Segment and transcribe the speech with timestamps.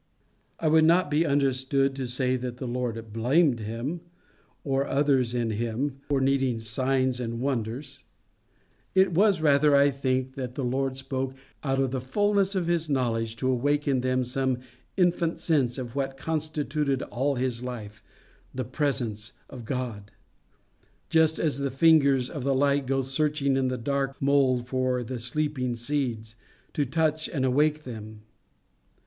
[0.59, 4.01] I would not be understood to say that the Lord blamed him,
[4.63, 8.03] or others in him, for needing signs and wonders:
[8.95, 12.89] it was rather, I think, that the Lord spoke out of the fulness of his
[12.89, 14.57] knowledge to awake in them some
[14.97, 18.03] infant sense of what constituted all his life
[18.55, 20.09] the presence of God;
[21.11, 25.19] just as the fingers of the light go searching in the dark mould for the
[25.19, 26.35] sleeping seeds,
[26.73, 28.23] to touch and awake them.